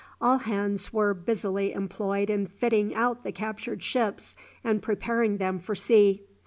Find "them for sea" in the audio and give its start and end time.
5.37-6.23